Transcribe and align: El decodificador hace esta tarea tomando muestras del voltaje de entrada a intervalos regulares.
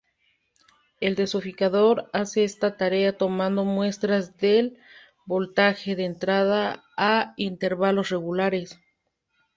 El 0.99 1.13
decodificador 1.15 2.09
hace 2.11 2.43
esta 2.43 2.75
tarea 2.75 3.17
tomando 3.19 3.65
muestras 3.65 4.35
del 4.37 4.79
voltaje 5.27 5.95
de 5.95 6.05
entrada 6.05 6.83
a 6.97 7.35
intervalos 7.37 8.09
regulares. 8.09 8.79